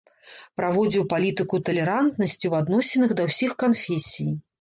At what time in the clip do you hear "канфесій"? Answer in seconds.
3.65-4.29